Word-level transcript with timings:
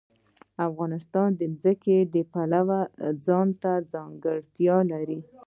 افغانستان 0.67 1.29
د 1.39 1.41
ځمکه 1.61 1.97
د 2.13 2.15
پلوه 2.31 2.79
ځانته 3.25 3.71
ځانګړتیا 3.91 4.77
لري. 4.91 5.19